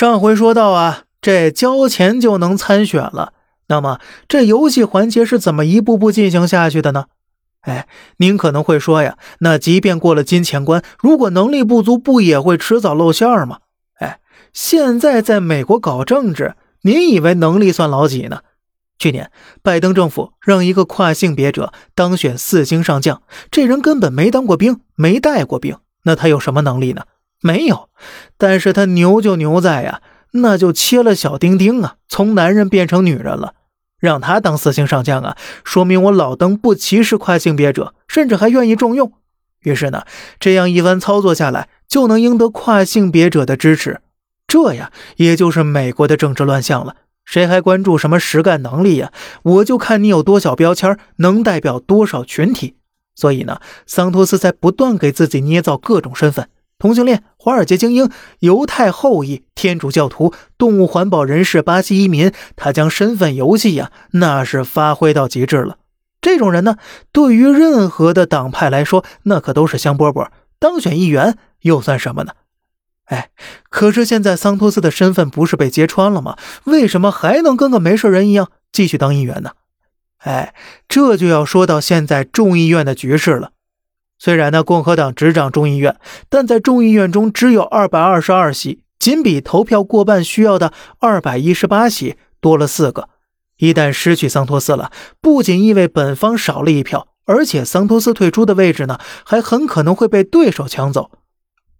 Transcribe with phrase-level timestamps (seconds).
[0.00, 3.34] 上回说到啊，这交钱就能参选了。
[3.66, 7.04] 那么这游戏环节是怎么一步步进行下去的呢？
[7.60, 13.58] 哎，您可能会说呀，那即便过了金钱关，如果能力不足，不也会迟早露馅吗？
[13.98, 14.20] 哎，
[14.54, 18.40] 现在在美国搞政治，您以为能力算老几呢？
[18.98, 19.30] 去年
[19.60, 23.20] 拜登政府让一个跨性别者当选四星上将，
[23.50, 27.02] 这人根本没当过兵，没带过兵，那他有什么能力呢？
[27.40, 27.88] 没有。
[28.36, 30.00] 但是他牛就牛在呀，
[30.32, 33.54] 那就切了小丁丁啊，从男人变成女人了。
[33.98, 39.12] 让他当四星上将啊，说明我老登不歧视跨性别者，甚至还愿意重用。
[39.60, 40.04] 于是呢，
[40.38, 44.00] 这样一番操作下来，就能赢得跨性别者的支持。
[44.46, 46.96] 这呀，也就是美国的政治乱象了。
[47.26, 49.12] 谁还关注什么实干能力呀？
[49.42, 52.76] 我就看你有多少标签，能代表多少群体。
[53.14, 56.48] 所以呢，桑托斯在不断给自己捏造各种身份。
[56.78, 65.78] 同性恋、华尔街精英、犹太后裔、天主教徒、动物环保人士、巴西移民，他将身份游戏呀，那是发挥到极致了。
[66.20, 66.76] 这种人呢，
[67.12, 70.28] 对于任何的党派来说，那可都是香饽饽。
[70.58, 72.32] 当选议员又算什么呢？
[73.06, 73.30] 哎，
[73.70, 76.36] 可是现在桑托斯的身份不是被揭穿了吗？
[76.64, 79.52] 为什么还能跟个没事人一样继续当议员呢？
[80.18, 80.54] 哎，
[80.86, 83.52] 这就要说到现在众议院的局势了。
[84.22, 85.96] 虽然呢，共和党执掌众议院，
[86.28, 93.08] 但在众议院中只有二百二十二席，仅比投票过半需要的二百一十八席多了四个。
[93.56, 101.10] 一旦失去桑托斯了，不仅意味本方少了一票，而且桑托斯退出的位置呢，还很可能会被对手抢走。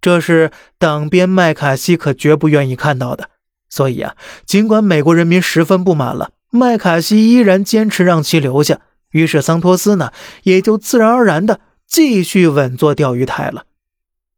[0.01, 3.29] 这是党鞭麦卡锡可绝不愿意看到的。
[3.69, 4.15] 所以啊，
[4.47, 8.79] 尽管美国人民十分不满了，麦卡锡依然坚持让其留下。
[9.11, 10.11] 于是桑托斯呢，
[10.43, 11.59] 也就自然而然的。
[11.91, 13.65] 继续稳坐钓鱼台了，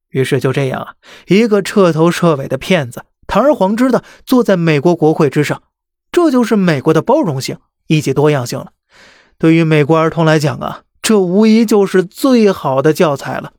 [0.10, 0.94] 于是就这样啊，
[1.28, 5.62] 一个彻头彻尾的骗子，堂而皇之的坐在美国国会之上，
[6.12, 8.72] 这就是美国的包容性以及多样性了。
[9.38, 13.54] 对于美国儿童来讲啊，这无疑就是最好的教材了。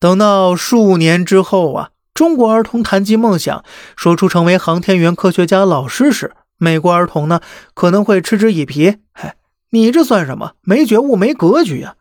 [0.00, 3.64] 等到数年之后啊，中国儿童谈及梦想，
[3.94, 7.40] 说出成为航天员、科学家、老师时，美国儿童呢
[7.72, 9.36] 可能会嗤之以鼻：“嗨，
[9.70, 10.54] 你这算什么？
[10.62, 11.94] 没觉悟，没格局呀！”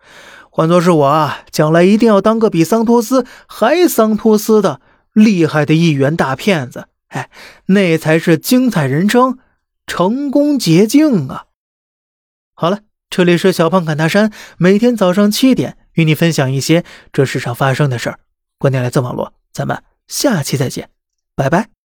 [0.53, 4.81] 换作是我啊，将来一定要当个比桑托斯还桑托斯的
[5.13, 7.29] 厉害的议员大骗子，哎，
[7.67, 9.39] 那才是精彩人生
[9.87, 11.45] 成功捷径啊！
[12.53, 16.83] 好了，这里是小胖侃大山，每天早上七点与你分享一些
[17.13, 18.19] 这世上发生的事儿。
[18.57, 20.89] 观点来自网络，咱们下期再见，
[21.33, 21.80] 拜拜。